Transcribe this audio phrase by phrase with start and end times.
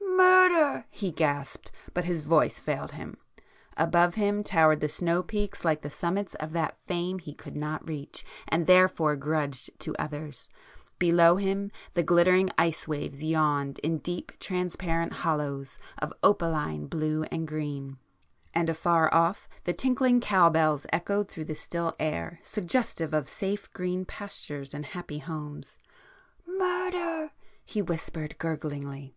[0.00, 3.18] —murder!' he gasped, but his voice failed him.
[3.76, 7.86] Above him towered the snow peaks like the summits of that Fame he could not
[7.86, 15.12] reach and therefore grudged to others,—below him the glittering ice waves yawned in deep transparent
[15.12, 21.94] hollows of opaline blue and green,—and afar off the tinkling cowbells echoed through the still
[22.00, 25.76] air, suggestive of safe green pastures and happy homes.
[26.46, 27.32] 'Murder!'
[27.66, 29.12] he whispered gurglingly.